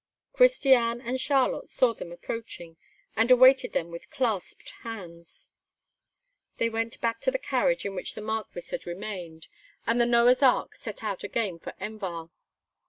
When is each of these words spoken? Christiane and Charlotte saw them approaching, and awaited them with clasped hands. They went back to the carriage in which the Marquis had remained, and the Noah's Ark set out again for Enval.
Christiane 0.33 0.99
and 0.99 1.21
Charlotte 1.21 1.69
saw 1.69 1.93
them 1.93 2.11
approaching, 2.11 2.75
and 3.15 3.29
awaited 3.29 3.73
them 3.73 3.91
with 3.91 4.09
clasped 4.09 4.71
hands. 4.81 5.47
They 6.57 6.69
went 6.71 6.99
back 7.01 7.19
to 7.19 7.29
the 7.29 7.37
carriage 7.37 7.85
in 7.85 7.93
which 7.93 8.15
the 8.15 8.21
Marquis 8.21 8.71
had 8.71 8.87
remained, 8.87 9.47
and 9.85 10.01
the 10.01 10.07
Noah's 10.07 10.41
Ark 10.41 10.73
set 10.75 11.03
out 11.03 11.23
again 11.23 11.59
for 11.59 11.73
Enval. 11.79 12.31